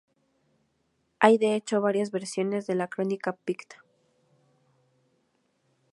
[1.19, 3.83] Hay de hecho varias versiones de la crónica picta.